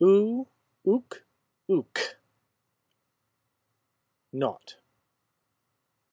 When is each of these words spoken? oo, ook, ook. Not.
oo, 0.00 0.46
ook, 0.82 1.24
ook. 1.66 1.98
Not. 4.32 4.78